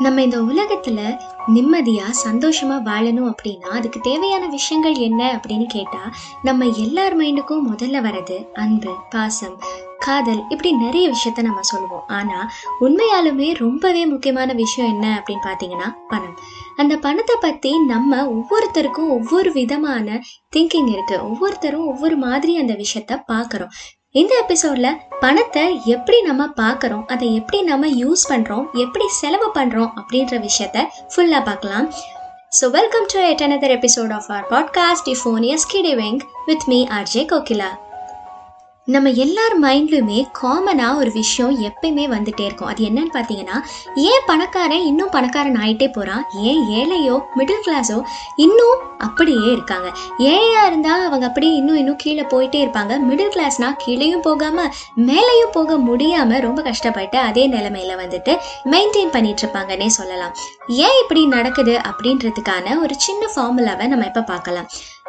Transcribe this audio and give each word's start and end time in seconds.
நம்ம 0.00 0.22
இந்த 0.22 0.38
உலகத்துல 0.40 1.00
நிம்மதியா 1.54 2.06
சந்தோஷமா 2.24 2.76
வாழணும் 2.84 3.28
அப்படின்னா 3.32 3.70
அதுக்கு 3.78 4.00
தேவையான 4.00 4.46
விஷயங்கள் 4.46 4.94
என்ன 4.94 5.22
அப்படின்னு 5.36 5.66
கேட்டா 5.66 6.02
நம்ம 6.42 6.66
எல்லார் 6.66 7.18
மைண்டுக்கும் 7.18 7.66
முதல்ல 7.70 8.00
வர்றது 8.06 8.52
அன்பு 8.52 8.94
பாசம் 9.10 9.56
காதல் 9.98 10.42
இப்படி 10.48 10.72
நிறைய 10.72 11.06
விஷயத்த 11.08 11.42
நம்ம 11.42 11.60
சொல்லுவோம். 11.60 12.04
ஆனா 12.06 12.50
உண்மையாலுமே 12.80 13.54
ரொம்பவே 13.56 14.06
முக்கியமான 14.06 14.52
விஷயம் 14.52 14.92
என்ன 14.92 15.22
அப்படின்னு 15.22 15.46
பார்த்தீங்கன்னா 15.46 15.88
பணம். 16.08 16.36
அந்த 16.76 16.96
பணத்தை 16.96 17.36
பத்தி 17.40 17.84
நம்ம 17.84 18.22
ஒவ்வொருத்தருக்கும் 18.26 19.10
ஒவ்வொரு 19.10 19.52
விதமான 19.52 20.22
திங்கிங் 20.56 20.90
இருக்கு. 20.92 21.18
ஒவ்வொருத்தரும் 21.22 21.86
ஒவ்வொரு 21.86 22.16
மாதிரி 22.16 22.56
அந்த 22.56 22.72
விஷயத்த 22.72 23.22
பாக்குறோம். 23.32 23.74
இந்த 24.12 24.44
எபிசோட்ல 24.48 24.96
பணத்தை 25.20 25.80
எப்படி 25.84 26.22
நம்ம 26.22 26.46
பார்க்குறோம் 26.56 27.06
அதை 27.06 27.34
எப்படி 27.34 27.62
நம்ம 27.62 27.86
யூஸ் 27.86 28.24
பண்றோம் 28.28 28.64
எப்படி 28.72 29.08
செலவு 29.08 29.50
பண்றோம் 29.54 29.90
அப்படின்ற 29.96 30.46
விஷயத்த 30.46 30.86
ஃபுல்லா 31.16 31.44
பார்க்கலாம். 31.44 31.90
So 32.60 32.70
welcome 32.70 33.06
to 33.06 33.20
yet 33.20 33.40
another 33.40 33.78
episode 33.78 34.12
of 34.12 34.30
our 34.30 34.46
podcast 34.50 35.08
Euphonious 35.08 35.58
Kidding 35.72 36.20
with 36.46 36.62
me 36.66 36.86
RJ 36.86 37.24
Kokila 37.26 37.78
நம்ம 38.94 39.08
எல்லார் 39.24 39.54
மைண்ட்லையுமே 39.64 40.20
காமனாக 40.38 41.00
ஒரு 41.00 41.10
விஷயம் 41.18 41.54
எப்பயுமே 41.68 42.04
வந்துட்டே 42.14 42.44
இருக்கும். 42.48 42.70
அது 42.72 42.80
என்னன்னு 42.88 43.12
பார்த்தீங்கன்னா 43.16 43.56
ஏன் 44.10 44.24
பணக்காரன் 44.30 44.84
இன்னும் 44.90 45.12
பணக்காரன் 45.16 45.58
ஆகிட்டே 45.64 45.88
போகிறான் 45.96 46.22
ஏன் 46.50 46.62
ஏழையோ 46.78 47.16
மிடில் 47.38 47.64
கிளாஸோ 47.66 47.98
இன்னும் 48.44 48.80
அப்படியே 49.06 49.48
இருக்காங்க. 49.56 49.88
ஏழையாக 50.32 50.68
இருந்தால் 50.70 51.04
அவங்க 51.08 51.24
அப்படியே 51.30 51.52
இன்னும் 51.60 51.80
இன்னும் 51.82 52.00
கீழே 52.04 52.24
போயிட்டே 52.32 52.60
இருப்பாங்க. 52.64 52.92
மிடில் 53.08 53.32
கிளாஸ்னால் 53.36 53.76
கீழேயும் 53.84 54.24
போகாமல் 54.28 54.72
மேலேயும் 55.08 55.54
போக 55.58 55.76
முடியாமல் 55.88 56.44
ரொம்ப 56.48 56.62
கஷ்டப்பட்டு 56.70 57.18
அதே 57.28 57.44
நிலமையில 57.56 57.94
வந்துட்டு 58.02 58.34
மெயின்டைன் 58.74 59.14
பண்ணிட்டு 59.16 59.44
இருப்பாங்கன்னே 59.44 59.90
சொல்லலாம். 60.00 60.34
ஏன் 60.86 60.98
இப்படி 61.02 61.24
நடக்குது 61.36 61.76
அப்படின்றதுக்கான 61.90 62.78
ஒரு 62.84 62.96
சின்ன 63.06 63.22
ஃபார்முலாவை 63.34 63.86
நம்ம 63.92 64.08
இப்போ 64.10 64.24
பார்க்கலாம். 64.32 64.68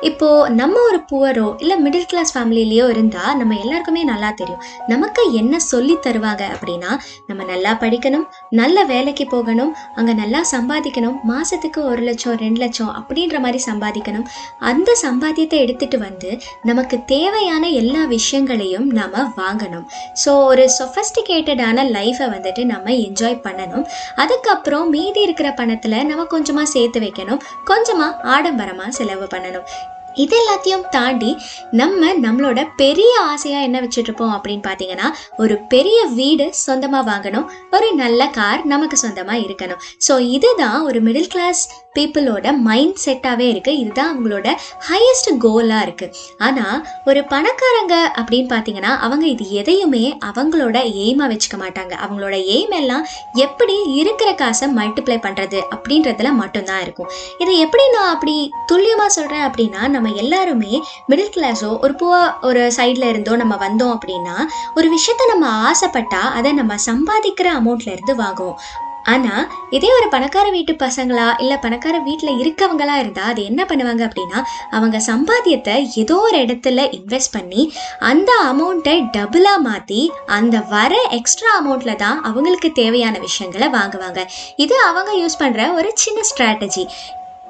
இப்போ 0.10 0.28
நம்ம 0.60 0.76
ஒரு 0.90 1.00
புவரோ 1.10 1.48
இல்லை 1.64 1.76
மிடில் 1.84 2.08
கிளாஸ் 2.12 2.32
ஃபேமிலிலேயோ 2.36 2.86
இருந்தால் 2.94 3.36
நம்ம 3.40 3.58
எல்லாருக்குமே 3.64 4.04
நல்லா 4.12 4.30
தெரியும். 4.40 4.62
நமக்கு 4.92 5.22
என்ன 5.42 5.56
சொல்லி 5.72 5.96
தருவாங்க 6.06 6.44
அப்படின்னா 6.56 6.92
நம்ம 7.30 7.42
நல்லா 7.52 7.72
படிக்கணும் 7.84 8.26
நல்ல 8.60 8.84
வேலைக்கு 8.92 9.26
போகணும் 9.34 9.72
அங்கே 9.98 10.14
நல்லா 10.22 10.42
சம்பாதிக்கணும் 10.54 11.18
மாதத்துக்கு 11.32 11.82
ஒரு 11.92 12.02
லட்சம் 12.08 12.38
ரெண்டு 12.44 12.62
லட்சம் 12.64 12.92
அப்படின்ற 13.00 13.40
மாதிரி 13.46 13.62
சம்பாதிக்கணும். 13.70 14.26
அந்த 14.72 14.90
சம்பாத்தியத்தை 15.04 15.60
எடுத்துட்டு 15.66 16.00
வந்து 16.08 16.32
நமக்கு 16.72 17.00
தேவையான 17.14 17.64
எல்லா 17.82 18.02
விஷயங்களையும் 18.16 18.88
நாம 19.00 19.26
வாங்கணும். 19.42 19.86
ஸோ 20.24 20.34
ஒரு 20.50 20.66
சொஃபஸ்டிகேட்டடான 20.80 21.88
லைஃப்பை 21.98 22.30
வந்துட்டு 22.36 22.64
நம்ம 22.74 22.98
என்ஜாய் 23.08 23.40
பண்ணணும். 23.48 23.88
அதுக்கப்புறம் 24.26 24.88
மீதி 24.98 25.22
இருக்கிற 25.28 25.52
பணத்தில் 25.62 26.00
நம்ம 26.12 26.28
கொஞ்சமாக 26.36 26.74
சேர்த்து 26.76 27.00
வைக்கணும். 27.08 27.42
கொஞ்சமாக 27.72 28.30
ஆடம்பரமாக 28.36 28.92
செலவு 29.00 29.28
பண்ணணும். 29.36 29.68
இது 30.16 30.36
எல்லாத்தையும் 30.42 30.90
தாண்டி 30.90 31.38
நம்ம 31.72 32.14
நம்மளோட 32.14 32.68
பெரிய 32.76 33.20
ஆசையாக 33.22 33.64
என்ன 33.64 33.82
வச்சுட்ருப்போம் 33.82 34.34
அப்படின்னு 34.36 34.64
பார்த்தீங்கன்னா 34.68 35.08
ஒரு 35.38 35.58
பெரிய 35.58 36.06
வீடு 36.06 36.54
சொந்தமாக 36.54 37.12
வாங்கணும். 37.12 37.48
ஒரு 37.72 37.96
நல்ல 37.96 38.28
கார் 38.28 38.66
நமக்கு 38.66 38.98
சொந்தமாக 38.98 39.40
இருக்கணும். 39.40 39.82
ஸோ 40.08 40.20
இதுதான் 40.20 40.82
ஒரு 40.84 41.02
மிடில் 41.02 41.28
கிளாஸ் 41.28 41.90
பீப்புளோட 41.96 42.48
மைண்ட் 42.68 43.00
செட்டாகவே 43.06 43.46
இருக்குது 43.54 43.80
இதுதான் 43.82 44.12
அவங்களோட 44.12 44.48
ஹையஸ்ட் 44.90 45.30
கோலாக 45.44 45.86
இருக்குது 45.86 46.14
ஆனால் 46.46 46.78
ஒரு 47.10 47.22
பணக்காரங்க 47.34 47.96
அப்படின்னு 48.20 48.50
பார்த்தீங்கன்னா 48.54 48.92
அவங்க 49.06 49.26
இது 49.34 49.46
எதையுமே 49.62 50.04
அவங்களோட 50.30 50.78
எய்மாக 51.02 51.30
வச்சுக்க 51.32 51.58
மாட்டாங்க. 51.64 51.94
அவங்களோட 52.04 52.36
எய்ம் 52.54 52.76
எல்லாம் 52.82 53.04
எப்படி 53.46 53.76
இருக்கிற 54.02 54.30
காசை 54.42 54.68
மல்டிப்ளை 54.78 55.18
பண்ணுறது 55.26 55.60
அப்படின்றதுல 55.76 56.32
மட்டும்தான் 56.42 56.84
இருக்கும். 56.86 57.10
இதை 57.44 57.56
எப்படி 57.66 57.86
நான் 57.96 58.12
அப்படி 58.14 58.36
துல்லியமாக 58.72 59.16
சொல்கிறேன் 59.18 59.46
அப்படின்னா 59.50 59.82
நம்ம 59.96 60.14
எல்லாருமே 60.24 60.74
மிடில் 61.12 61.34
கிளாஸோ 61.38 61.72
ஒரு 61.86 61.96
பூவா 62.02 62.22
ஒரு 62.50 62.64
சைடில் 62.78 63.10
இருந்தோ 63.12 63.36
நம்ம 63.44 63.58
வந்தோம் 63.66 63.96
அப்படின்னா 63.98 64.38
ஒரு 64.80 64.90
விஷயத்த 64.96 65.28
நம்ம 65.34 65.50
ஆசைப்பட்டால் 65.72 66.32
அதை 66.40 66.54
நம்ம 66.62 66.80
சம்பாதிக்கிற 66.90 67.50
அமௌண்ட்லேருந்து 67.60 68.16
வாங்குவோம். 68.24 68.58
ஆனால் 69.04 69.50
இதே 69.70 69.94
ஒரு 69.96 70.08
பணக்கார 70.10 70.50
வீட்டு 70.50 70.74
பசங்களா 70.74 71.40
இல்லை 71.40 71.58
பணக்கார 71.58 72.00
வீட்டில் 72.00 72.38
இருக்கவங்களா 72.38 72.96
இருந்தால் 73.00 73.30
அது 73.30 73.44
என்ன 73.44 73.64
பண்ணுவாங்க 73.64 74.10
அப்படின்னா 74.10 74.44
அவங்க 74.70 75.02
சம்பாத்தியத்தை 75.08 75.90
ஏதோ 75.96 76.16
ஒரு 76.18 76.38
இடத்துல 76.38 77.02
இன்வெஸ்ட் 77.02 77.32
பண்ணி 77.32 77.74
அந்த 78.00 78.32
அமௌண்ட்டை 78.44 79.10
டபுளாக 79.18 79.58
மாற்றி 79.58 80.12
அந்த 80.26 80.60
வர 80.60 81.08
எக்ஸ்ட்ரா 81.10 81.62
அமௌண்ட்டில் 81.62 81.96
தான் 81.96 82.24
அவங்களுக்கு 82.24 82.72
தேவையான 82.72 83.20
விஷயங்களை 83.20 83.68
வாங்குவாங்க. 83.68 84.26
இது 84.56 84.84
அவங்க 84.84 85.14
யூஸ் 85.14 85.40
பண்ணுற 85.40 85.74
ஒரு 85.74 85.92
சின்ன 85.94 86.22
ஸ்ட்ராட்டஜி 86.36 86.88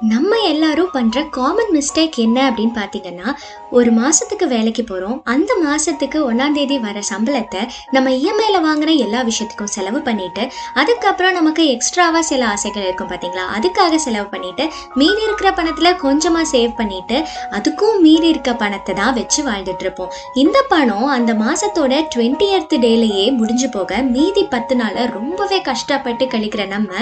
நம்ம 0.02 0.36
எல்லாரும் 0.48 0.90
பண்ணுற 0.94 1.28
காமன் 1.28 1.72
மிஸ்டேக் 1.72 2.16
என்ன 2.16 2.38
அப்படின்னு 2.50 2.74
பார்த்தீங்கன்னா 2.74 3.28
ஒரு 3.70 3.90
மாதத்துக்கு 3.90 4.46
வேலைக்கு 4.48 4.82
போகிறோம் 4.84 5.22
அந்த 5.24 5.52
மாதத்துக்கு 5.62 6.18
ஒன்றாந்தேதி 6.30 6.80
வர 6.80 7.00
சம்பளத்தை 7.10 7.60
நம்ம 7.90 8.10
இஎம்ஐயில் 8.10 8.64
வாங்கின 8.64 8.96
எல்லா 8.96 9.20
விஷயத்துக்கும் 9.22 9.70
செலவு 9.70 10.00
பண்ணிட்டு 10.00 10.42
அதுக்கப்புறம் 10.74 11.32
நமக்கு 11.32 11.64
எக்ஸ்ட்ராவாக 11.74 12.18
சில 12.20 12.46
ஆசைகள் 12.46 12.82
இருக்கும் 12.82 13.10
பார்த்தீங்களா 13.10 13.44
அதுக்காக 13.56 13.94
செலவு 13.96 14.28
பண்ணிட்டு 14.28 14.66
மீதி 14.94 15.22
இருக்கிற 15.22 15.52
பணத்தில் 15.52 15.96
கொஞ்சமாக 15.96 16.50
சேவ் 16.52 16.72
பண்ணிட்டு 16.74 17.18
அதுக்கும் 17.50 18.00
மீறி 18.00 18.28
இருக்க 18.28 18.54
பணத்தை 18.54 18.94
தான் 18.94 19.14
வச்சு 19.14 19.42
வாழ்ந்துட்டு 19.42 19.80
இருப்போம். 19.80 20.10
இந்த 20.34 20.58
பணம் 20.68 21.06
அந்த 21.06 21.34
மாதத்தோட 21.34 22.02
டுவெண்ட்டி 22.16 22.48
எர்த் 22.50 22.76
டேலையே 22.78 23.32
முடிஞ்சு 23.36 23.68
போக 23.68 24.02
மீதி 24.10 24.44
பத்து 24.46 24.76
நாளை 24.76 25.06
ரொம்பவே 25.06 25.60
கஷ்டப்பட்டு 25.60 26.26
கழிக்கிற 26.26 26.66
நம்ம 26.66 26.92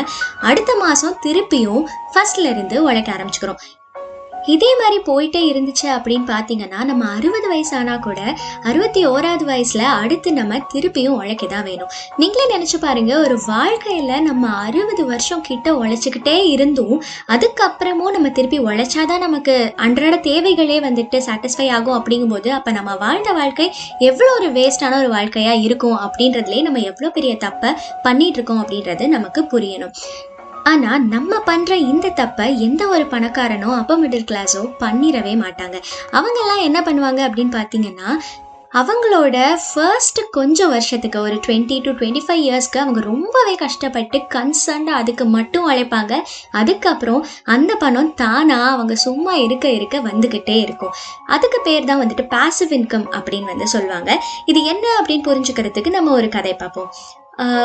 அடுத்த 0.42 0.70
மாதம் 0.76 1.18
திருப்பியும் 1.26 1.82
ஃபர்ஸ்ட்ல 2.14 2.48
இருந்து 2.50 2.76
உழைக்க 2.90 3.10
ஆரம்பிச்சுக்கிறோம். 3.16 3.60
இதே 4.52 4.68
மாதிரி 4.80 4.98
போயிட்டே 5.06 5.40
இருந்துச்சு 5.48 5.86
அப்படின்னு 5.94 6.26
பார்த்தீங்கன்னா 6.30 6.78
நம்ம 6.90 7.02
அறுபது 7.16 7.48
வயசு 7.50 7.98
கூட 8.06 8.20
அறுபத்தி 8.68 9.00
ஓராவது 9.06 9.44
வயசில் 9.50 9.82
அடுத்து 9.98 10.28
நம்ம 10.38 10.60
திருப்பியும் 10.72 11.16
உழைக்க 11.18 11.46
தான் 11.46 11.66
வேணும். 11.66 11.90
நீங்களே 12.20 12.46
நினச்சி 12.52 12.78
பாருங்க 12.84 13.12
ஒரு 13.24 13.36
வாழ்க்கையில் 13.46 14.24
நம்ம 14.28 14.52
அறுபது 14.66 15.04
வருஷம் 15.10 15.44
கிட்ட 15.48 15.74
உழைச்சிக்கிட்டே 15.80 16.36
இருந்தும் 16.54 16.96
அதுக்கப்புறமும் 17.34 18.14
நம்ம 18.16 18.30
திருப்பி 18.38 18.60
உழைச்சாதான் 18.68 19.24
நமக்கு 19.26 19.56
அன்றாட 19.86 20.16
தேவைகளே 20.28 20.78
வந்துட்டு 20.88 21.20
சாட்டிஸ்ஃபை 21.28 21.68
ஆகும் 21.76 21.98
அப்படிங்கும்போது 21.98 22.50
அப்போ 22.58 22.72
நம்ம 22.78 22.96
வாழ்ந்த 23.04 23.32
வாழ்க்கை 23.40 23.68
எவ்வளோ 24.10 24.32
ஒரு 24.40 24.50
வேஸ்டான 24.58 25.00
ஒரு 25.02 25.12
வாழ்க்கையாக 25.16 25.64
இருக்கும் 25.68 25.98
அப்படின்றதுலேயே 26.06 26.64
நம்ம 26.68 26.84
எவ்வளோ 26.92 27.10
பெரிய 27.18 27.34
தப்பை 27.46 27.72
பண்ணிட்டு 28.08 28.38
இருக்கோம் 28.38 28.62
அப்படின்றது 28.64 29.06
நமக்கு 29.16 29.42
புரியணும். 29.54 29.94
ஆனா 30.70 30.90
நம்ம 31.14 31.40
பண்ற 31.48 31.76
இந்த 31.92 32.12
தப்பை 32.20 32.46
எந்த 32.66 32.82
ஒரு 32.94 33.04
பணக்காரனோ 33.14 33.70
அப்போ 33.80 33.96
மிடில் 34.02 34.28
கிளாஸோ 34.30 34.62
பண்ணிடவே 34.84 35.34
மாட்டாங்க. 35.44 35.76
அவங்கெல்லாம் 36.18 36.66
என்ன 36.68 36.78
பண்ணுவாங்க 36.88 37.20
அப்படின்னு 37.28 37.52
பார்த்தீங்கன்னா 37.58 38.10
அவங்களோட 38.72 39.36
ஃபர்ஸ்ட் 39.62 40.18
கொஞ்சம் 40.36 40.72
வருஷத்துக்கு 40.74 41.18
ஒரு 41.26 41.36
டுவெண்ட்டி 41.44 41.76
டு 41.84 41.90
டுவெண்ட்டி 41.90 42.22
ஃபைவ் 42.26 42.42
இயர்ஸ்க்கு 42.44 42.82
அவங்க 42.82 43.00
ரொம்பவே 43.08 43.54
கஷ்டப்பட்டு 43.62 44.18
கன்சர்ன்டாக 44.34 45.00
அதுக்கு 45.00 45.24
மட்டும் 45.36 45.66
உழைப்பாங்க. 45.70 46.12
அதுக்கப்புறம் 46.60 47.24
அந்த 47.54 47.74
பணம் 47.76 48.12
தானாக 48.14 48.72
அவங்க 48.74 48.96
சும்மா 49.06 49.32
இருக்க 49.46 49.68
இருக்க 49.78 49.98
வந்துக்கிட்டே 50.10 50.58
இருக்கும். 50.66 50.94
அதுக்கு 51.36 51.60
பேர் 51.68 51.88
தான் 51.90 52.02
வந்துட்டு 52.04 52.26
பாசிவ் 52.36 52.76
இன்கம் 52.78 53.08
அப்படின்னு 53.18 53.52
வந்து 53.54 53.68
சொல்லுவாங்க. 53.76 54.12
இது 54.52 54.62
என்ன 54.74 54.86
அப்படின்னு 55.00 55.26
புரிஞ்சுக்கிறதுக்கு 55.30 55.98
நம்ம 55.98 56.12
ஒரு 56.20 56.28
கதை 56.36 56.54
பார்ப்போம். 56.54 56.92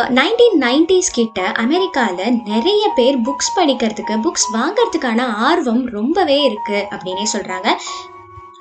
நைன்டீன் 0.09 0.57
நைன்டிஸ் 0.59 1.13
கிட்ட 1.13 1.39
அமெரிக்காவில் 1.57 2.35
நிறைய 2.45 2.83
பேர் 2.95 3.17
புக்ஸ் 3.21 3.55
படிக்கிறதுக்கு 3.55 4.15
புக்ஸ் 4.21 4.47
வாங்கிறதுக்கான 4.53 5.25
ஆர்வம் 5.47 5.83
ரொம்பவே 5.91 6.37
இருக்குது 6.41 6.85
அப்படின்னே 6.91 7.25
சொல்கிறாங்க 7.33 7.69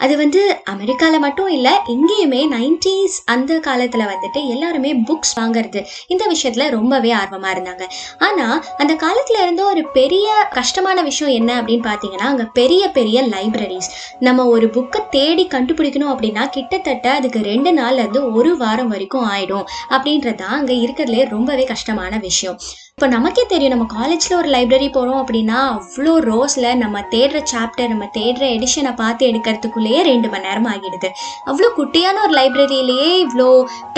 அது 0.00 0.14
வந்து 0.16 0.40
அமெரிக்காவில் 0.72 1.22
மட்டும் 1.24 1.50
இல்லை 1.56 1.72
இங்கேயுமே 1.94 2.40
நைன்டிஸ் 2.54 3.16
அந்த 3.34 3.58
காலத்தில் 3.58 4.06
வந்துட்டு 4.12 4.40
எல்லாருமே 4.54 4.90
புக்ஸ் 5.08 5.34
வாங்குறது 5.40 5.80
இந்த 6.06 6.24
விஷயத்தில் 6.26 6.72
ரொம்பவே 6.76 7.10
ஆர்வமாக 7.20 7.54
இருந்தாங்க. 7.56 7.84
ஆனால் 8.18 8.56
அந்த 8.78 8.94
காலத்தில் 9.04 9.40
இருந்த 9.42 9.64
ஒரு 9.64 9.84
பெரிய 9.98 10.28
கஷ்டமான 10.58 11.02
விஷயம் 11.02 11.34
என்ன 11.40 11.50
அப்படின்னு 11.60 11.86
பார்த்தீங்கன்னா 11.90 12.28
அங்கே 12.32 12.46
பெரிய 12.60 12.82
பெரிய 12.98 13.22
லைப்ரரிஸ் 13.34 13.90
நம்ம 14.18 14.46
ஒரு 14.46 14.68
புக்கை 14.76 15.02
தேடி 15.16 15.46
கண்டுபிடிக்கணும் 15.56 16.12
அப்படின்னா 16.14 16.44
கிட்டத்தட்ட 16.48 17.12
அதுக்கு 17.18 17.42
ரெண்டு 17.52 17.72
நாள்லேருந்து 17.80 18.22
ஒரு 18.32 18.56
வாரம் 18.56 18.92
வரைக்கும் 18.94 19.28
ஆயிடும். 19.34 19.66
அப்படின்றது 19.94 20.34
தான் 20.34 20.56
அங்கே 20.60 20.76
இருக்கிறதுலே 20.84 21.28
ரொம்பவே 21.28 21.64
கஷ்டமான 21.64 22.18
விஷயம். 22.18 22.58
இப்போ 22.98 23.14
நமக்கே 23.14 23.42
தெரியும் 23.46 23.72
நம்ம 23.72 23.86
காலேஜில் 23.94 24.34
ஒரு 24.36 24.48
லைப்ரரி 24.54 24.86
போகிறோம் 24.88 25.20
அப்படின்னா 25.20 25.56
அவ்வளோ 25.70 26.12
ரோஸில் 26.26 26.66
நம்ம 26.82 26.98
தேடுற 27.14 27.38
சாப்டர் 27.52 27.90
நம்ம 27.92 28.04
தேடுற 28.14 28.44
எடிஷனை 28.56 28.92
பார்த்து 29.00 29.22
எடுக்கிறதுக்குள்ளேயே 29.30 30.00
ரெண்டு 30.08 30.28
மணி 30.32 30.46
நேரம் 30.46 30.68
ஆகிடுது. 30.72 31.08
அவ்வளோ 31.50 31.68
குட்டியான 31.78 32.20
ஒரு 32.26 32.34
லைப்ரரியிலேயே 32.38 33.08
இவ்வளோ 33.24 33.48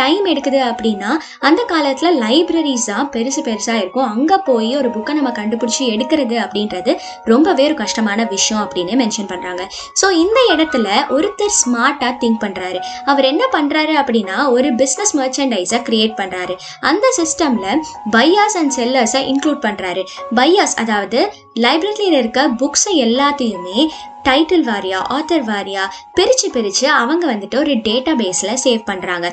டைம் 0.00 0.24
எடுக்குது 0.32 0.60
அப்படின்னா 0.70 1.10
அந்த 1.48 1.60
காலத்தில் 1.72 2.16
லைப்ரரிஸ் 2.24 2.88
தான் 2.92 3.10
பெருசு 3.16 3.44
பெருசாக 3.48 3.82
இருக்கும். 3.82 4.08
அங்கே 4.14 4.38
போய் 4.48 4.70
ஒரு 4.80 4.90
புக்கை 4.96 5.14
நம்ம 5.18 5.32
கண்டுபிடிச்சி 5.40 5.82
எடுக்கிறது 5.96 6.38
அப்படின்றது 6.44 6.94
ரொம்பவே 7.32 7.66
ஒரு 7.70 7.76
கஷ்டமான 7.82 8.26
விஷயம் 8.32 8.62
அப்படின்னு 8.64 8.96
மென்ஷன் 9.02 9.30
பண்ணுறாங்க 9.34 9.62
ஸோ 10.02 10.08
இந்த 10.22 10.38
இடத்துல 10.54 10.88
ஒருத்தர் 11.16 11.54
ஸ்மார்ட்டாக 11.60 12.12
திங்க் 12.24 12.42
பண்ணுறாரு 12.46 12.80
அவர் 13.10 13.30
என்ன 13.32 13.44
பண்ணுறாரு 13.56 13.96
அப்படின்னா 14.02 14.38
ஒரு 14.56 14.70
பிஸ்னஸ் 14.82 15.14
மர்ச்சன்டைஸை 15.20 15.82
கிரியேட் 15.90 16.18
பண்ணுறாரு 16.22 16.56
அந்த 16.86 17.06
சிஸ்டமில் 17.20 17.70
பையாஸ் 18.16 18.58
அண்ட் 18.58 18.74
செல்லர்ஸை 18.86 19.22
இன்க்ளூட் 19.28 19.64
பண்ணுறாரு 19.64 20.04
பையாஸ் 20.36 20.76
அதாவது 20.76 21.20
லைப்ரரியில் 21.58 22.18
இருக்க 22.18 22.42
புக்ஸை 22.60 22.94
எல்லாத்தையுமே 23.00 23.80
டைட்டில் 24.22 24.64
வாரியா 24.64 25.00
ஆத்தர் 25.10 25.44
வாரியா 25.46 25.84
பிரித்து 26.14 26.48
பிரித்து 26.50 26.86
அவங்க 26.94 27.26
வந்துட்டு 27.26 27.58
ஒரு 27.58 27.74
டேட்டா 27.84 28.14
பேஸில் 28.18 28.62
சேவ் 28.64 28.88
பண்ணுறாங்க 28.88 29.28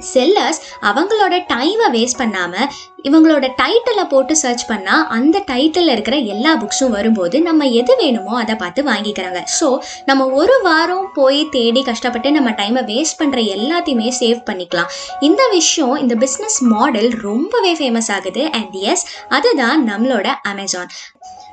செல்லர்ஸ் 0.00 0.60
அவங்களோட 0.88 1.34
டைமை 1.52 1.86
வேஸ்ட் 1.96 2.18
பண்ணாமல் 2.18 2.70
இவங்களோட 3.08 3.46
டைட்டிலை 3.60 4.04
போட்டு 4.12 4.34
சர்ச் 4.36 4.64
பண்ணால் 4.70 5.04
அந்த 5.16 5.36
டைட்டிலில் 5.50 5.92
இருக்கிற 5.94 6.16
எல்லா 6.34 6.52
புக்ஸும் 6.62 6.94
வரும்போது 6.96 7.36
நம்ம 7.42 7.66
எது 7.80 7.92
வேணுமோ 8.00 8.34
அதை 8.42 8.54
பார்த்து 8.62 8.82
வாங்கிக்கிறாங்க. 8.90 9.40
ஸோ 9.58 9.68
நம்ம 10.08 10.26
ஒரு 10.40 10.56
வாரம் 10.62 11.08
போய் 11.14 11.40
தேடி 11.56 11.82
கஷ்டப்பட்டு 11.90 12.30
நம்ம 12.30 12.50
டைமை 12.60 12.84
வேஸ்ட் 12.92 13.20
பண்ணுற 13.22 13.40
எல்லாத்தையுமே 13.56 14.10
சேவ் 14.20 14.40
பண்ணிக்கலாம். 14.50 14.90
இந்த 15.20 15.42
விஷயம் 15.52 15.96
இந்த 15.96 16.16
பிஸ்னஸ் 16.24 16.58
மாடல் 16.74 17.10
ரொம்பவே 17.28 17.74
ஃபேமஸ் 17.80 18.10
ஆகுது. 18.16 18.44
அண்ட் 18.60 18.76
எஸ் 18.92 19.06
அதுதான் 19.28 19.80
நம்மளோட 19.90 20.28
அமேசான் 20.52 20.90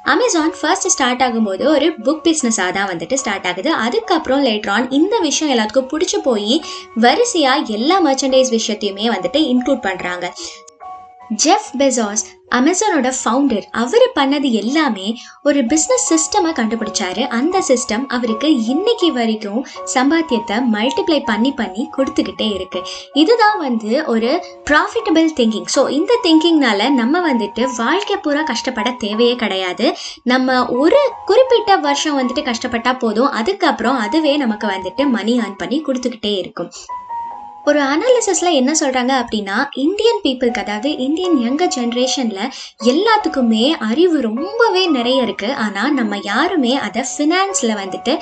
அமேசான் 0.06 0.54
ஃபர்ஸ்ட் 0.60 0.88
ஸ்டார்ட் 0.88 1.22
ஆகும்போது 1.22 1.64
ஒரு 1.64 1.88
புக் 2.06 2.24
பிஸ்னஸாக 2.24 2.72
தான் 2.72 2.90
வந்துட்டு 2.90 3.14
ஸ்டார்ட் 3.14 3.46
ஆகுது. 3.46 3.74
அதுக்கப்புறம் 3.74 4.44
லேட்ரான் 4.46 4.92
இந்த 4.92 5.20
விஷயம் 5.20 5.58
எல்லாத்துக்கும் 5.58 5.92
பிடிச்சி 5.92 6.18
போய் 6.24 6.62
வரிசையாக 6.96 7.64
எல்லா 7.64 8.06
மர்ச்சன்டைஸ் 8.06 8.52
விஷயத்தையுமே 8.58 9.08
வந்துட்டு 9.16 9.42
இன்க்ளூட் 9.54 9.86
பண்ணுறாங்க 9.88 10.28
ஜெஃப் 11.44 11.70
பெசாஸ் 11.78 12.26
அமேசானோட 12.58 13.10
ஃபவுண்டர் 13.18 13.66
அவர் 13.82 14.06
பண்ணது 14.18 14.48
எல்லாமே 14.62 15.08
ஒரு 15.48 15.60
பிஸ்னஸ் 15.72 16.08
சிஸ்டமை 16.12 16.52
கண்டுபிடிச்சாரு. 16.60 17.24
அந்த 17.38 17.58
சிஸ்டம் 17.70 18.06
அவருக்கு 18.16 18.48
இன்னைக்கு 18.74 19.10
வரைக்கும் 19.20 19.62
சம்பாத்தியத்தை 19.96 20.58
மல்டிப்ளை 20.76 21.20
பண்ணி 21.30 21.52
பண்ணி 21.62 21.84
கொடுத்துக்கிட்டே 21.98 22.48
இருக்கு. 22.58 22.82
இதுதான் 23.14 23.58
வந்து 23.66 23.92
ஒரு 24.14 24.32
ப்ராஃபிட்டபிள் 24.70 25.30
திங்கிங் 25.40 25.70
ஸோ 25.76 25.84
இந்த 26.00 26.20
திங்கிங்னால 26.26 26.90
நம்ம 27.02 27.22
வந்துட்டு 27.32 27.64
வாழ்க்கை 27.78 28.18
பூரா 28.26 28.44
கஷ்டப்பட 28.52 28.92
தேவையே 29.06 29.36
கிடையாது. 29.44 29.88
நம்ம 30.34 30.58
ஒரு 30.84 31.02
குறிப்பிட்ட 31.32 31.78
வருஷம் 31.88 32.18
வந்துட்டு 32.22 32.44
கஷ்டப்பட்டா 32.52 32.94
போதும். 33.06 33.32
அதுக்கப்புறம் 33.42 34.00
அதுவே 34.08 34.34
நமக்கு 34.38 34.68
வந்துட்டு 34.76 35.06
மணி 35.18 35.36
ஏர்ன் 35.40 35.62
பண்ணி 35.64 35.80
கொடுத்துக்கிட்டே 35.88 36.34
இருக்கும். 36.42 36.72
ஒரு 37.66 37.80
அனாலிசிஸில் 37.82 38.52
என்ன 38.52 38.72
சொல்கிறாங்க 38.80 39.14
அப்படின்னா 39.22 39.58
இந்தியன் 39.72 40.22
பீப்புளுக்கு 40.24 40.60
அதாவது 40.60 40.98
இந்தியன் 40.98 41.38
யங்கர் 41.38 41.74
ஜென்ரேஷனில் 41.76 42.52
எல்லாத்துக்குமே 42.84 43.66
அறிவு 43.90 44.22
ரொம்பவே 44.22 44.88
நிறைய 44.88 45.24
இருக்குது 45.24 45.54
ஆனால் 45.56 45.94
நம்ம 45.94 46.18
யாருமே 46.24 46.76
அதை 46.78 47.04
ஃபினான்ஸில் 47.18 47.80
வந்துட்டு 47.82 48.16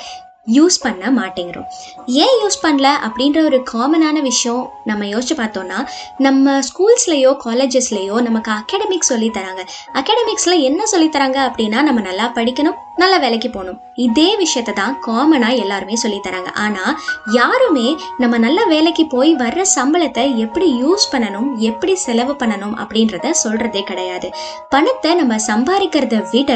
யூஸ் 0.52 0.76
பண்ண 0.82 1.10
மாட்டேங்கிறோம். 1.10 1.66
ஏன் 2.06 2.36
யூஸ் 2.42 2.62
பண்ணல 2.62 2.88
அப்படின்ற 3.06 3.38
ஒரு 3.44 3.58
காமனான 3.72 4.20
விஷயம் 4.20 4.62
நம்ம 4.84 5.04
யோசிச்சு 5.04 5.34
பார்த்தோம்னா 5.36 5.78
நம்ம 6.18 6.60
ஸ்கூல்ஸ்லேயோ 6.60 7.32
காலேஜஸ்லேயோ 7.44 8.20
நமக்கு 8.20 8.50
அகாடமிக்ஸ் 8.52 9.12
சொல்லித்தராங்க 9.12 9.64
அகாடமிக்ஸில் 9.94 10.60
என்ன 10.60 10.84
சொல்லித்தராங்க 10.92 11.38
அப்படின்னா 11.48 11.82
நம்ம 11.82 12.00
நல்லா 12.00 12.32
படிக்கணும் 12.34 12.78
நல்ல 13.02 13.14
வேலைக்கு 13.24 13.48
போகணும். 13.54 13.78
இதே 14.06 14.28
விஷயத்தை 14.42 14.72
தான் 14.78 14.94
காமனாக 15.06 15.60
எல்லாருமே 15.62 15.96
சொல்லித்தராங்க 16.02 16.50
ஆனால் 16.64 16.94
யாருமே 17.38 17.86
நம்ம 18.22 18.38
நல்ல 18.44 18.60
வேலைக்கு 18.72 19.04
போய் 19.14 19.32
வர்ற 19.42 19.64
சம்பளத்தை 19.76 20.24
எப்படி 20.44 20.68
யூஸ் 20.82 21.04
பண்ணணும் 21.12 21.48
எப்படி 21.70 21.94
செலவு 22.06 22.34
பண்ணணும் 22.42 22.74
அப்படின்றத 22.82 23.32
சொல்கிறதே 23.44 23.82
கிடையாது. 23.90 24.30
பணத்தை 24.74 25.12
நம்ம 25.20 25.36
சம்பாதிக்கிறத 25.50 26.18
விட 26.32 26.52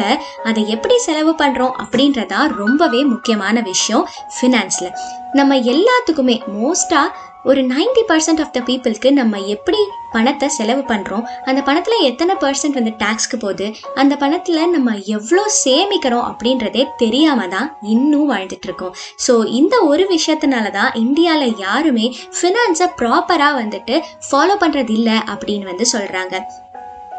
அதை 0.50 0.64
எப்படி 0.76 0.98
செலவு 1.08 1.34
பண்ணுறோம் 1.42 1.76
அப்படின்றதா 1.84 2.40
ரொம்பவே 2.62 3.02
முக்கியமான 3.12 3.60
விஷயம் 3.72 4.06
ஃபினான்ஸில் 4.36 4.94
நம்ம 5.38 5.54
எல்லாத்துக்குமே 5.74 6.36
மோஸ்ட்டாக 6.56 7.14
ஒரு 7.44 7.60
நைன்டி 7.62 8.02
பர்சன்ட் 8.08 8.40
ஆஃப் 8.40 8.52
த 8.52 8.60
பீப்புளுக்கு 8.60 9.10
நம்ம 9.10 9.38
எப்படி 9.38 9.78
பணத்தை 10.10 10.48
செலவு 10.48 10.80
பண்ணுறோம் 10.80 11.22
அந்த 11.44 11.62
பணத்தில் 11.62 12.04
எத்தனை 12.04 12.34
பர்சன்ட் 12.34 12.72
வந்து 12.72 12.92
டேக்ஸ்க்கு 12.98 13.36
போகுது? 13.38 13.66
அந்த 13.94 14.16
பணத்தில் 14.16 14.70
நம்ம 14.70 14.94
எவ்வளோ 15.06 15.50
சேமிக்கிறோம் 15.64 16.26
அப்படின்றதே 16.28 16.86
தெரியாமல் 16.96 17.48
தான் 17.48 17.78
இன்னும் 17.82 18.30
வாழ்ந்துட்டுருக்கோம் 18.30 18.94
ஸோ 19.26 19.46
இந்த 19.46 19.80
ஒரு 19.80 20.06
விஷயத்தினால 20.10 20.70
தான் 20.70 20.92
இந்தியாவில் 20.94 21.54
யாருமே 21.58 22.16
ஃபினான்ஸை 22.40 22.88
ப்ராப்பராக 22.98 23.60
வந்துட்டு 23.62 23.96
ஃபாலோ 24.30 24.56
பண்ணுறது 24.60 24.90
இல்லை 24.90 25.18
அப்படின்னு 25.26 25.62
வந்து 25.62 25.86
சொல்கிறாங்க 25.92 26.34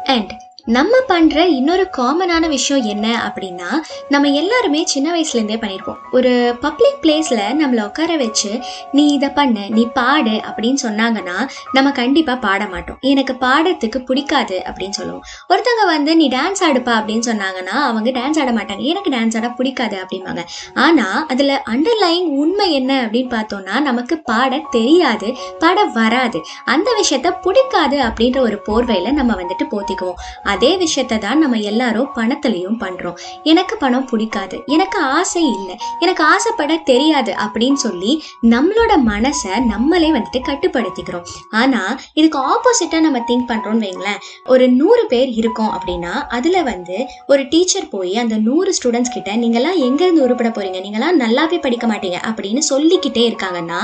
அண்ட் 0.06 0.32
நம்ம 0.74 0.92
பண்ணுற 1.08 1.36
இன்னொரு 1.36 1.88
காமனான 1.96 2.48
விஷயம் 2.48 2.84
என்ன 2.84 3.06
அப்படின்னா 3.26 3.68
நம்ம 4.08 4.28
எல்லாருமே 4.28 4.86
சின்ன 4.86 5.12
வயசுலேருந்தே 5.14 5.58
பண்ணியிருப்போம். 5.60 5.98
ஒரு 6.12 6.56
பப்ளிக் 6.60 6.98
பிளேஸில் 7.02 7.42
நம்மளை 7.60 7.82
உட்கார 7.84 8.16
வச்சு 8.16 8.50
நீ 8.92 9.04
இதை 9.12 9.28
பண்ணு 9.28 9.70
நீ 9.70 9.86
பாடு 9.98 10.30
அப்படின்னு 10.30 10.78
சொன்னாங்கன்னா 10.82 11.36
நம்ம 11.72 11.90
கண்டிப்பாக 11.90 12.38
பாட 12.38 12.66
மாட்டோம். 12.66 12.98
எனக்கு 13.00 13.36
பாடுறதுக்கு 13.44 13.98
பிடிக்காது 13.98 14.62
அப்படின்னு 14.64 14.90
சொல்லுவோம். 14.90 15.22
ஒருத்தவங்க 15.48 15.84
வந்து 15.84 16.16
நீ 16.16 16.28
டான்ஸ் 16.28 16.64
ஆடுப்பா 16.68 16.94
அப்படின்னு 17.00 17.26
சொன்னாங்கன்னா 17.30 17.76
அவங்க 17.90 18.10
டான்ஸ் 18.18 18.40
ஆட 18.40 18.52
மாட்டாங்க. 18.52 18.80
எனக்கு 18.80 19.10
டான்ஸ் 19.10 19.36
ஆட 19.36 19.50
பிடிக்காது 19.50 19.98
அப்படிம்பாங்க. 20.02 20.44
ஆனால் 20.74 21.26
அதில் 21.28 21.54
அண்டர்லைங் 21.74 22.28
உண்மை 22.42 22.72
என்ன 22.72 23.06
அப்படின்னு 23.06 23.32
பார்த்தோம்னா 23.36 23.80
நமக்கு 23.80 24.18
பாட 24.18 24.60
தெரியாது 24.70 25.30
பாட 25.58 25.84
வராது. 25.84 26.40
அந்த 26.64 26.90
விஷயத்த 27.02 27.34
பிடிக்காது 27.40 27.98
அப்படின்ற 28.10 28.38
ஒரு 28.38 28.60
போர்வையில் 28.68 29.18
நம்ம 29.20 29.32
வந்துட்டு 29.34 29.66
போத்திக்குவோம். 29.76 30.20
அதே 30.56 30.72
விஷயத்தை 30.82 31.16
தான் 31.24 31.42
நம்ம 31.44 31.60
எல்லாரும் 31.70 32.10
பணத்துலையும் 32.18 32.78
பண்ணுறோம் 32.82 33.16
எனக்கு 33.52 33.74
பணம் 33.82 34.06
பிடிக்காது 34.10 34.56
எனக்கு 34.74 34.98
ஆசை 35.18 35.42
இல்லை 35.54 35.74
எனக்கு 36.04 36.22
ஆசைப்பட 36.32 36.74
தெரியாது 36.90 37.32
அப்படின்னு 37.44 37.78
சொல்லி 37.84 38.12
நம்மளோட 38.54 38.92
மனசை 39.10 39.52
நம்மளே 39.72 40.10
வந்துட்டு 40.16 40.40
கட்டுப்படுத்திக்கிறோம். 40.48 41.24
ஆனால் 41.60 41.94
இதுக்கு 42.18 42.38
ஆப்போசிட்டாக 42.52 43.02
நம்ம 43.06 43.18
திங்க் 43.28 43.48
பண்ணுறோம்னு 43.50 43.84
வைங்களேன் 43.86 44.20
ஒரு 44.54 44.64
நூறு 44.80 45.02
பேர் 45.12 45.30
இருக்கோம் 45.40 45.72
அப்படின்னா 45.76 46.12
அதில் 46.36 46.60
வந்து 46.70 46.96
ஒரு 47.26 47.42
டீச்சர் 47.52 47.88
போய் 47.94 48.14
அந்த 48.22 48.36
நூறு 48.46 48.70
ஸ்டூடெண்ட்ஸ் 48.78 49.14
கிட்ட 49.16 49.30
நீங்களாம் 49.42 49.80
எங்கேருந்து 49.86 50.24
உருப்பட 50.26 50.50
போறீங்க? 50.56 50.78
நீங்களாம் 50.86 51.20
நல்லாவே 51.24 51.58
படிக்க 51.66 51.86
மாட்டீங்க 51.92 52.20
அப்படின்னு 52.28 52.62
சொல்லிக்கிட்டே 52.70 53.24
இருக்காங்கன்னா 53.30 53.80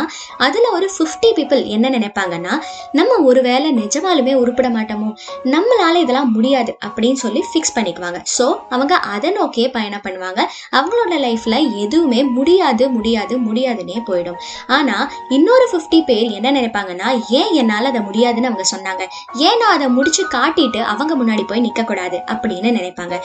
அதில் 0.47 0.69
ஒரு 0.77 0.89
ஃபிஃப்டி 0.95 1.31
பீப்புள் 1.39 1.63
என்ன 1.77 1.91
நினைப்பாங்கன்னா 1.97 2.55
நம்ம 3.01 3.19
ஒருவேளை 3.31 3.71
நிஜமாலுமே 3.81 4.35
உருப்பட 4.43 4.71
மாட்டோமோ? 4.79 5.11
நம்மளால 5.55 5.95
இதெல்லாம் 6.05 6.33
முடியாது. 6.33 6.62
அப்படின்னு 6.87 7.19
சொல்லி 7.25 7.45
ஃபிக்ஸ் 7.49 7.75
பண்ணிக்குவாங்க. 7.77 8.19
ஸோ 8.37 8.47
அவங்க 8.69 8.95
அதை 9.15 9.31
நோக்கியே 9.31 9.71
பயணம் 9.71 10.05
பண்ணுவாங்க. 10.07 10.41
அவங்களோட 10.79 11.19
லைஃப்ல 11.27 11.57
எதுவுமே 11.85 12.25
முடியாது 12.25 12.91
முடியாது 12.91 13.39
முடியாதுன்னே 13.39 13.99
போயிடும். 14.09 14.39
ஆனால் 14.67 15.07
இன்னொரு 15.29 15.69
ஃபிஃப்டி 15.73 16.01
பேர் 16.11 16.29
என்ன 16.39 16.53
நினைப்பாங்கன்னா 16.61 17.11
ஏன் 17.41 17.53
என்னால் 17.55 17.91
அதை 17.93 18.01
முடியாதுன்னு 18.01 18.51
அவங்க 18.53 18.67
சொன்னாங்க. 18.75 19.05
ஏன் 19.49 19.61
நான் 19.63 19.77
அதை 19.77 19.89
முடிச்சு 19.89 20.25
காட்டிட்டு 20.37 20.83
அவங்க 20.95 21.15
முன்னாடி 21.23 21.47
போய் 21.47 21.67
நிற்கக்கூடாது 21.69 22.21
அப்படின்னு 22.35 22.71
நினைப்பாங்க. 22.81 23.17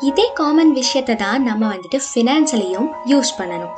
இதே 0.00 0.32
காமன் 0.34 0.72
விஷயத்தை 0.72 1.16
தான் 1.16 1.42
நம்ம 1.42 1.74
வந்துட்டு 1.74 2.00
ஃபினான்ஸ்லையும் 2.06 2.88
யூஸ் 3.06 3.38
பண்ணணும். 3.38 3.76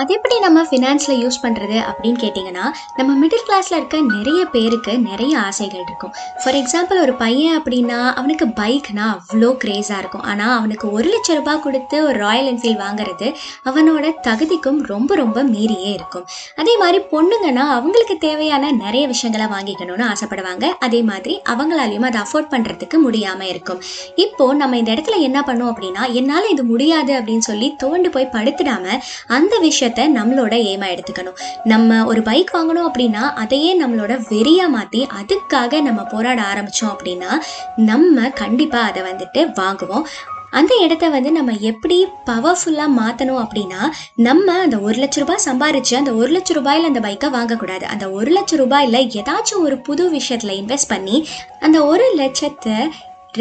அது 0.00 0.10
எப்படி 0.16 0.36
நம்ம 0.44 0.60
ஃபினான்ஸில் 0.68 1.18
யூஸ் 1.22 1.36
பண்ணுறது 1.42 1.76
அப்படின்னு 1.88 2.18
கேட்டிங்கன்னா 2.22 2.64
நம்ம 2.98 3.10
மிடில் 3.20 3.44
கிளாஸில் 3.48 3.76
இருக்க 3.78 3.96
நிறைய 4.14 4.40
பேருக்கு 4.54 4.92
நிறைய 5.08 5.32
ஆசைகள் 5.48 5.82
இருக்கும். 5.84 6.12
ஃபார் 6.40 6.56
எக்ஸாம்பிள் 6.60 6.98
ஒரு 7.02 7.12
பையன் 7.20 7.56
அப்படின்னா 7.58 7.98
அவனுக்கு 8.20 8.46
பைக்னா 8.60 9.04
அவ்வளோ 9.16 9.50
க்ரேஸாக 9.64 9.98
இருக்கும். 10.02 10.24
ஆனால் 10.30 10.54
அவனுக்கு 10.56 10.86
ஒரு 10.96 11.06
லட்ச 11.12 11.36
ரூபாய் 11.38 11.62
கொடுத்து 11.66 11.98
ஒரு 12.08 12.18
ராயல் 12.24 12.48
என்ஃபீல்ட் 12.52 12.82
வாங்குறது 12.86 13.28
அவனோட 13.70 14.10
தகுதிக்கும் 14.26 14.80
ரொம்ப 14.92 15.10
ரொம்ப 15.22 15.44
மீறியே 15.52 15.92
இருக்கும். 15.98 16.24
அதே 16.62 16.74
மாதிரி 16.82 17.00
பொண்ணுங்கன்னா 17.12 17.66
அவங்களுக்கு 17.76 18.16
தேவையான 18.26 18.72
நிறைய 18.82 19.04
விஷயங்களை 19.12 19.48
வாங்கிக்கணும்னு 19.54 20.06
ஆசைப்படுவாங்க. 20.12 20.64
அதே 20.88 21.02
மாதிரி 21.12 21.36
அவங்களாலையும் 21.54 22.08
அதை 22.10 22.20
அஃபோர்ட் 22.24 22.52
பண்ணுறதுக்கு 22.56 22.98
முடியாமல் 23.06 23.52
இருக்கும். 23.54 23.80
இப்போது 24.26 24.58
நம்ம 24.64 24.76
இந்த 24.82 24.92
இடத்துல 24.96 25.22
என்ன 25.28 25.38
பண்ணோம் 25.50 25.72
அப்படின்னா 25.74 26.04
என்னால் 26.22 26.52
இது 26.56 26.64
முடியாது 26.74 27.14
அப்படின்னு 27.20 27.46
சொல்லி 27.50 27.70
தோண்டு 27.84 28.10
போய் 28.16 28.32
படுத்துடாமல் 28.36 29.00
அந்த 29.38 29.54
விஷயம் 29.68 29.82
விஷயத்த 29.84 30.04
நம்மளோட 30.18 30.54
ஏமா 30.72 30.86
எடுத்துக்கணும். 30.94 31.38
நம்ம 31.64 32.04
ஒரு 32.06 32.22
பைக் 32.22 32.52
வாங்கணும் 32.54 32.88
அப்படின்னா 32.90 33.22
அதையே 33.34 33.72
நம்மளோட 33.82 34.12
வெறியாக 34.30 34.68
மாற்றி 34.68 35.06
அதுக்காக 35.20 35.82
நம்ம 35.82 36.02
போராட 36.02 36.42
ஆரம்பித்தோம் 36.42 36.92
அப்படின்னா 36.94 37.32
நம்ம 37.76 38.30
கண்டிப்பாக 38.30 38.90
அதை 38.90 39.02
வந்துட்டு 39.02 39.42
வாங்குவோம். 39.60 40.06
அந்த 40.50 40.74
இடத்த 40.80 41.08
வந்து 41.08 41.32
நம்ம 41.32 41.52
எப்படி 41.60 41.96
பவர்ஃபுல்லாக 42.26 42.90
மாற்றணும் 42.98 43.40
அப்படின்னா 43.44 43.80
நம்ம 44.14 44.52
அந்த 44.58 44.76
ஒரு 44.78 44.96
லட்ச 45.02 45.22
ரூபாய் 45.22 45.44
சம்பாரிச்சு 45.46 45.94
அந்த 45.94 46.12
ஒரு 46.12 46.30
லட்ச 46.36 46.52
ரூபாயில் 46.58 46.88
அந்த 46.90 47.00
பைக்கை 47.00 47.28
வாங்கக்கூடாது. 47.38 47.82
அந்த 47.82 48.10
ஒரு 48.10 48.30
லட்ச 48.32 48.58
ரூபாயில் 48.60 49.00
ஏதாச்சும் 49.18 49.64
ஒரு 49.64 49.78
புது 49.78 50.10
விஷயத்தில் 50.10 50.58
இன்வெஸ்ட் 50.60 50.92
பண்ணி 50.92 51.28
அந்த 51.60 51.86
ஒரு 51.86 52.06
லட்சத்தை 52.16 52.76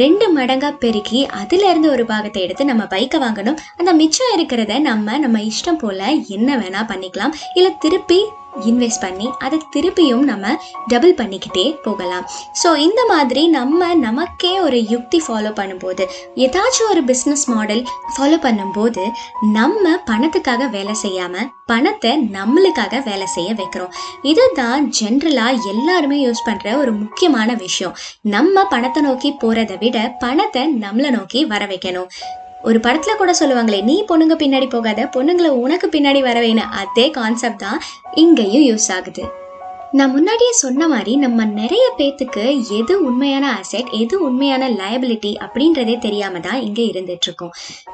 ரெண்டு 0.02 0.26
மடங்கா 0.38 0.70
பெருக்கி 0.84 1.20
அதுல 1.42 1.70
இருந்து 1.70 1.90
ஒரு 1.90 2.04
பாகத்தை 2.06 2.42
எடுத்து 2.42 2.64
நம்ம 2.66 2.84
பைக்கை 2.84 3.20
வாங்கணும். 3.24 3.58
அந்த 3.78 3.92
மிச்சம் 3.94 4.32
இருக்கிறத 4.38 4.80
நம்ம 4.82 5.18
நம்ம 5.18 5.40
இஷ்டம் 5.50 5.82
போல 5.84 6.10
என்ன 6.28 6.58
வேணா 6.58 6.82
பண்ணிக்கலாம். 6.92 7.36
இல்லை 7.54 7.72
திருப்பி 7.80 8.20
இன்வெஸ்ட் 8.70 9.04
பண்ணி 9.06 9.28
அதை 9.46 9.58
திருப்பியும் 9.76 10.26
நம்ம 10.32 10.56
டபுள் 10.88 11.16
பண்ணிக்கிட்டே 11.22 11.66
போகலாம். 11.88 12.26
ஸோ 12.64 12.70
இந்த 12.88 13.02
மாதிரி 13.14 13.44
நம்ம 13.58 13.94
நமக்கே 14.06 14.54
ஒரு 14.60 14.80
யுக்தி 14.94 15.22
ஃபாலோ 15.26 15.52
பண்ணும்போது 15.60 16.06
ஏதாச்சும் 16.46 16.92
ஒரு 16.94 17.04
பிஸ்னஸ் 17.10 17.46
மாடல் 17.54 17.84
ஃபாலோ 18.14 18.40
பண்ணும்போது 18.46 19.06
நம்ம 19.58 19.96
பணத்துக்காக 20.12 20.70
வேலை 20.78 20.96
செய்யாமல் 21.04 21.50
பணத்தை 21.72 22.12
நம்மளுக்காக 22.38 23.04
வேலை 23.10 23.28
செய்ய 23.36 23.50
வைக்கிறோம். 23.60 23.94
இதுதான் 24.32 24.84
ஜென்ரலாக 25.00 25.60
எல்லாருமே 25.74 26.18
யூஸ் 26.26 26.48
பண்ணுற 26.48 26.78
ஒரு 26.84 26.92
முக்கியமான 27.02 27.50
விஷயம். 27.66 27.98
நம்ம 28.36 28.66
பணத்தை 28.76 29.04
நோக்கி 29.04 29.32
போகிறத 29.44 29.78
விட 29.84 29.98
பணத்தை 30.26 30.64
நம்மளை 30.86 31.12
நோக்கி 31.18 31.42
வர 31.46 31.66
வைக்கணும். 31.66 32.10
ஒரு 32.63 32.79
படத்தில் 32.79 33.17
கூட 33.17 33.32
சொல்லுவாங்களே 33.39 33.79
நீ 33.84 33.96
பொண்ணுங்க 34.10 34.36
பின்னாடி 34.36 34.67
போகாத 34.70 35.08
பொண்ணுங்களை 35.15 35.50
உனக்கு 35.63 35.88
பின்னாடி 35.88 36.22
வரவேன்னு 36.24 36.65
அதே 36.74 37.05
கான்செப்ட் 37.12 37.60
தான் 37.60 37.79
இங்கேயும் 38.15 38.67
யூஸ் 38.67 38.89
ஆகுது. 38.91 39.24
நான் 39.93 40.13
முன்னாடியே 40.13 40.53
சொன்ன 40.55 40.88
மாதிரி 40.88 41.15
நம்ம 41.15 41.46
நிறைய 41.53 41.86
பேத்துக்கு 41.98 42.43
எது 42.77 42.93
உண்மையான 43.01 43.46
அசெட் 43.53 43.89
எது 44.00 44.15
உண்மையான 44.22 44.70
லயபிலிட்டி 44.77 45.32
அப்படின்றதே 45.39 45.96
தெரியாம 46.00 46.39
தான் 46.39 46.62
இங்கே 46.62 46.86
இருந்துட்டு 46.86 47.27
இருக்கோம் 47.27 47.53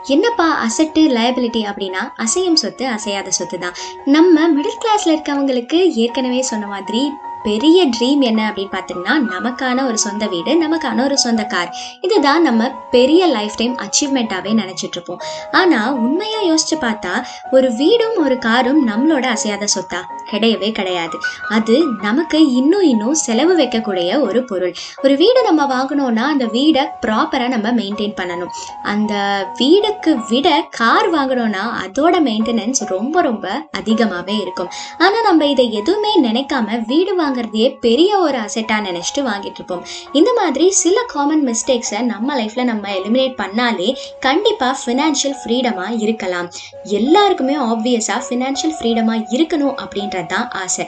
என்னப்பா 0.09 0.47
அசெட்டு 0.59 1.01
லயபிலிட்டி 1.15 1.63
அப்படின்னா 1.63 2.03
அசையும் 2.17 2.55
சொத்து 2.55 2.85
அசையாத 2.89 3.31
சொத்து 3.31 3.59
தான் 3.59 3.75
நம்ம 4.07 4.47
மிடில் 4.47 4.81
கிளாஸ்ல 4.81 5.13
இருக்கவங்களுக்கு 5.15 5.81
ஏற்கனவே 5.97 6.41
சொன்ன 6.43 6.67
மாதிரி 6.67 7.03
பெரிய 7.43 7.85
ட்ரீம் 7.85 8.21
என்ன 8.21 8.41
அப்படின்னு 8.49 8.73
பார்த்தீங்கன்னா 8.75 9.15
நமக்கான 9.29 9.85
ஒரு 9.85 9.97
சொந்த 9.97 10.27
வீடு 10.27 10.51
நமக்கான 10.63 11.03
ஒரு 11.03 11.17
சொந்த 11.17 11.43
கார் 11.43 11.71
இதுதான் 12.01 12.41
நம்ம 12.41 12.69
பெரிய 12.91 13.27
லைஃப் 13.27 13.57
டைம் 13.57 13.75
அச்சீவ்மெண்ட்டாகவே 13.77 14.53
நினச்சிட்ருப்போம் 14.61 15.21
ஆனால் 15.51 15.93
உண்மையாக 15.93 16.47
யோசிச்சு 16.49 16.77
பார்த்தா 16.81 17.13
ஒரு 17.51 17.73
வீடும் 17.73 18.17
ஒரு 18.17 18.37
காரும் 18.37 18.81
நம்மளோட 18.87 19.25
அசையாத 19.25 19.67
சொத்தா? 19.75 20.01
கிடையவே 20.31 20.71
கிடையாது. 20.71 21.17
அது 21.49 21.75
நமக்கு 22.01 22.51
இன்னும் 22.51 22.81
இன்னும் 22.81 23.13
செலவு 23.13 23.53
வைக்கக்கூடிய 23.57 24.19
ஒரு 24.21 24.43
பொருள். 24.43 24.73
ஒரு 25.03 25.15
வீடு 25.17 25.43
நம்ம 25.43 25.61
வாங்கணும்னா 25.75 26.25
அந்த 26.33 26.45
வீடை 26.45 26.83
ப்ராப்பராக 27.05 27.47
நம்ம 27.47 27.71
மெயின்டைன் 27.71 28.15
பண்ணணும். 28.19 28.51
அந்த 28.83 29.13
வீடுக்கு 29.57 30.11
விட 30.29 30.47
கார் 30.69 31.09
வாங்கணும்னா 31.13 31.63
அதோட 31.83 32.15
மெயின்டெனன்ஸ் 32.27 32.81
ரொம்ப 32.87 33.21
ரொம்ப 33.21 33.47
அதிகமாகவே 33.71 34.37
இருக்கும். 34.37 34.69
ஆனால் 34.97 35.23
நம்ம 35.23 35.45
இதை 35.45 35.73
எதுவுமே 35.73 36.13
நினைக்காம 36.21 36.85
வீடு 36.85 37.15
வாங்குறதையே 37.29 37.77
பெரிய 37.79 38.19
ஒரு 38.19 38.37
அசெட்டாக 38.37 38.85
நினச்சிட்டு 38.87 39.21
வாங்கிட்டு 39.29 39.59
இருப்போம். 39.59 39.83
இந்த 40.11 40.33
மாதிரி 40.33 40.71
சில 40.71 41.03
காமன் 41.13 41.43
மிஸ்டேக்ஸை 41.47 42.01
நம்ம 42.01 42.35
லைஃப்பில் 42.41 42.63
நம்ம 42.63 42.89
எலிமினேட் 42.89 43.35
பண்ணாலே 43.41 43.89
கண்டிப்பாக 44.19 44.77
ஃபினான்ஷியல் 44.85 45.37
ஃப்ரீடமாக 45.41 45.99
இருக்கலாம். 46.05 46.49
எல்லாருக்குமே 46.83 47.57
ஆப்வியஸாக 47.57 48.21
ஃபினான்ஷியல் 48.27 48.75
ஃப்ரீடமாக 48.79 49.25
இருக்கணும் 49.37 49.75
அப்படின்றது 49.85 50.25
தான் 50.25 50.49
ஆசை. 50.49 50.85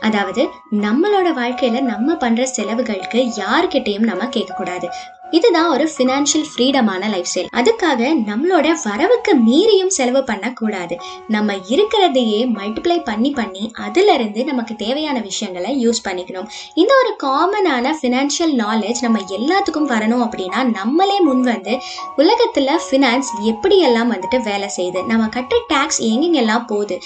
அதாவது 0.00 0.42
நம்மளோட 0.70 1.28
வாழ்க்கையில 1.40 1.80
நம்ம 1.82 2.14
பண்ற 2.14 2.46
செலவுகளுக்கு 2.46 3.20
யார்கிட்டயும் 3.42 4.08
நம்ம 4.10 4.24
கேட்கக்கூடாது. 4.24 4.88
இதுதான் 5.38 5.70
ஒரு 5.74 5.84
ஃபினான்ஷியல் 5.92 6.46
ஃப்ரீடமான 6.50 7.02
லைஃப் 7.14 7.28
ஸ்டைல் 7.30 7.48
அதுக்காக 7.60 8.00
நம்மளோட 8.28 8.68
வரவுக்கு 8.84 9.32
மீறியும் 9.46 9.92
செலவு 9.96 10.20
பண்ணக்கூடாது. 10.30 10.94
நம்ம 11.34 11.56
இருக்கிறதையே 11.72 12.40
மல்டிப்ளை 12.58 12.96
பண்ணி 13.08 13.30
பண்ணி 13.38 13.64
அதிலிருந்து 13.86 14.40
நமக்கு 14.50 14.74
தேவையான 14.84 15.18
விஷயங்களை 15.28 15.70
யூஸ் 15.84 16.04
பண்ணிக்கணும். 16.08 16.48
இந்த 16.74 16.92
ஒரு 17.02 17.12
காமனான 17.24 17.94
ஃபினான்ஷியல் 18.00 18.54
நாலேஜ் 18.64 19.04
நம்ம 19.06 19.22
எல்லாத்துக்கும் 19.38 19.90
வரணும் 19.94 20.24
அப்படின்னா 20.26 20.62
நம்மளே 20.78 21.18
முன் 21.28 21.44
வந்து 21.52 21.74
உலகத்தில் 22.16 22.80
ஃபினான்ஸ் 22.86 23.30
எப்படியெல்லாம் 23.52 24.12
வந்துட்டு 24.14 24.40
வேலை 24.50 24.70
செய்யுது 24.76 25.02
நம்ம 25.12 25.30
கட்டுற 25.36 25.60
டேக்ஸ் 25.72 26.02
எங்கெங்கெல்லாம் 26.10 26.68
போகுது 26.72 26.98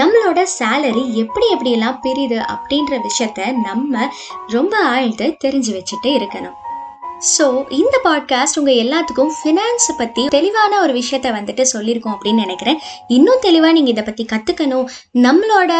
நம்மளோட 0.00 0.40
சேலரி 0.58 1.02
எப்படி 1.22 1.46
எப்படியெல்லாம் 1.54 1.98
பிரியுது 2.04 2.38
அப்படின்ற 2.54 2.94
விஷயத்த 3.08 3.48
நம்ம 3.62 4.10
ரொம்ப 4.48 4.74
ஆழ்ந்து 4.92 5.26
தெரிஞ்சு 5.44 5.72
வச்சுட்டு 5.78 6.10
இருக்கணும். 6.18 6.58
ஸோ 7.24 7.44
இந்த 7.70 7.96
பாட்காஸ்ட் 8.04 8.58
உங்கள் 8.60 8.78
எல்லாத்துக்கும் 8.82 9.30
ஃபினான்ஸை 9.36 9.92
பற்றி 9.96 10.22
தெளிவான 10.26 10.80
ஒரு 10.80 10.92
விஷயத்த 10.92 11.28
வந்துட்டு 11.36 11.64
சொல்லியிருக்கோம் 11.72 12.14
அப்படின்னு 12.14 12.42
நினைக்கிறேன். 12.44 12.78
இன்னும் 13.08 13.40
தெளிவாக 13.40 13.72
நீங்கள் 13.72 13.92
இதை 13.92 14.04
பற்றி 14.04 14.24
கற்றுக்கணும் 14.32 14.88
நம்மளோட 15.26 15.72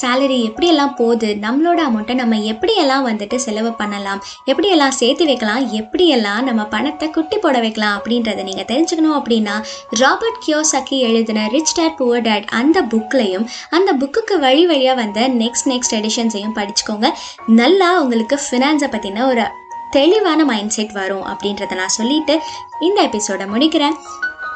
சேலரி 0.00 0.38
எப்படியெல்லாம் 0.48 0.92
போகுது? 0.94 1.28
நம்மளோட 1.40 1.80
அமௌண்ட்டை 1.88 2.14
நம்ம 2.14 2.36
எப்படியெல்லாம் 2.52 3.06
வந்துட்டு 3.10 3.36
செலவு 3.36 3.72
பண்ணலாம்? 3.72 4.20
எப்படியெல்லாம் 4.46 4.96
சேர்த்து 5.00 5.24
வைக்கலாம்? 5.24 5.62
எப்படியெல்லாம் 5.80 6.42
நம்ம 6.42 6.64
பணத்தை 6.64 7.08
குட்டி 7.10 7.38
போட 7.38 7.58
வைக்கலாம் 7.60 7.96
அப்படின்றத 7.98 8.44
நீங்கள் 8.50 8.68
தெரிஞ்சுக்கணும் 8.72 9.16
அப்படின்னா 9.20 9.56
ராபர்ட் 10.02 10.42
கியோசக்கி 10.46 10.98
எழுதின 10.98 11.46
ரிச் 11.46 11.74
டேட் 11.74 11.98
புவர் 12.00 12.20
டேட் 12.20 12.44
அந்த 12.60 12.82
புக்லையும் 12.82 13.48
அந்த 13.70 13.92
புக்குக்கு 14.02 14.38
வழி 14.38 14.66
வழியாக 14.66 15.00
வந்த 15.02 15.28
நெக்ஸ்ட் 15.42 15.70
நெக்ஸ்ட் 15.72 15.96
எடிஷன்ஸையும் 16.00 16.56
படிச்சுக்கோங்க. 16.60 17.08
நல்லா 17.46 17.90
உங்களுக்கு 18.02 18.38
ஃபினான்ஸை 18.44 18.90
பற்றின 18.96 19.26
ஒரு 19.26 19.46
தெளிவான 19.90 20.44
மைண்ட் 20.44 20.70
செட் 20.70 20.92
வரும் 20.92 21.26
அப்படின்றத 21.26 21.74
நான் 21.74 21.88
சொல்லிட்டு 21.88 22.40
இந்த 22.80 23.02
எபிசோடை 23.02 23.46
முடிக்கிறேன். 23.46 23.96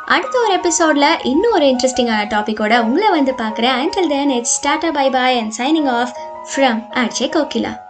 அடுத்த 0.06 0.40
ஒரு 0.40 0.52
எபிசோடில் 0.52 1.22
இன்னும் 1.22 1.52
ஒரு 1.52 1.64
இன்ட்ரெஸ்டிங்கான 1.64 2.24
டாப்பிக்கோட 2.34 2.80
உங்களை 2.80 3.08
வந்து 3.08 3.32
பார்க்குறேன். 3.32 3.76
Until 3.82 4.08
then 4.08 4.30
it's 4.30 4.68
tata 4.68 4.92
bye 4.92 5.10
bye 5.10 5.38
and 5.38 5.54
signing 5.58 5.88
off 5.88 6.16
from 6.54 6.82
RJ 6.94 7.28
Kokila 7.28 7.83